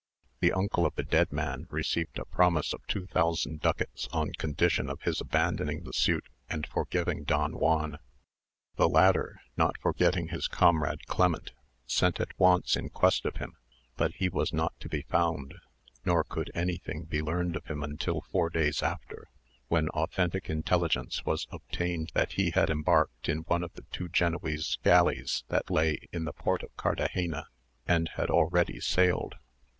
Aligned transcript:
The 0.39 0.51
uncle 0.51 0.87
of 0.87 0.95
the 0.95 1.03
dead 1.03 1.31
man 1.31 1.67
received 1.69 2.17
a 2.17 2.25
promise 2.25 2.73
of 2.73 2.81
two 2.87 3.05
thousand 3.05 3.61
ducats 3.61 4.07
on 4.11 4.33
condition 4.33 4.89
of 4.89 5.03
his 5.03 5.21
abandoning 5.21 5.83
the 5.83 5.93
suit 5.93 6.25
and 6.49 6.65
forgiving 6.65 7.23
Don 7.23 7.59
Juan. 7.59 7.99
The 8.77 8.89
latter, 8.89 9.39
not 9.57 9.75
forgetting 9.79 10.29
his 10.29 10.47
comrade 10.47 11.05
Clement, 11.05 11.51
sent 11.85 12.19
at 12.19 12.31
once 12.39 12.75
in 12.75 12.89
quest 12.89 13.25
of 13.27 13.35
him, 13.35 13.57
but 13.95 14.15
he 14.15 14.27
was 14.27 14.51
not 14.51 14.73
to 14.79 14.89
be 14.89 15.03
found, 15.03 15.53
nor 16.03 16.23
could 16.23 16.49
anything 16.55 17.03
be 17.03 17.21
learned 17.21 17.55
of 17.55 17.65
him 17.65 17.83
until 17.83 18.21
four 18.21 18.49
days 18.49 18.81
after, 18.81 19.29
when 19.67 19.87
authentic 19.89 20.49
intelligence 20.49 21.23
was 21.27 21.45
obtained 21.51 22.09
that 22.15 22.31
he 22.31 22.49
had 22.49 22.71
embarked 22.71 23.29
in 23.29 23.41
one 23.41 23.61
of 23.61 23.69
two 23.91 24.09
Genoese 24.09 24.77
galleys 24.83 25.43
that 25.49 25.69
lay 25.69 25.99
in 26.11 26.25
the 26.25 26.33
port 26.33 26.63
of 26.63 26.75
Cartagena, 26.75 27.45
and 27.85 28.09
had 28.15 28.31
already 28.31 28.79
sailed. 28.79 29.35